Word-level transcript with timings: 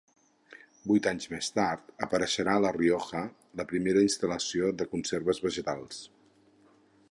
Vuit 0.91 1.09
anys 1.11 1.27
més 1.33 1.49
tard 1.57 1.91
apareixerà 2.07 2.55
a 2.57 2.63
La 2.65 2.71
Rioja 2.79 3.23
la 3.61 3.67
primera 3.73 4.03
instal·lació 4.07 4.71
de 4.81 4.91
conserves 4.97 5.45
vegetals. 5.49 6.01